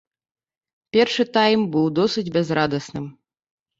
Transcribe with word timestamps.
Першы 0.95 1.23
тайм 1.37 1.61
быў 1.75 1.85
досыць 1.99 2.27
бязрадасным. 2.39 3.05